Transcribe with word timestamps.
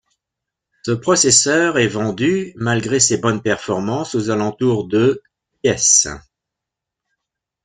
Ce 0.81 0.93
processeur 0.93 1.77
est 1.77 1.87
vendu 1.87 2.53
malgré 2.55 2.99
ses 2.99 3.19
bonnes 3.19 3.43
performances 3.43 4.15
aux 4.15 4.31
alentours 4.31 4.87
de 4.87 5.21
pièce. 5.61 6.07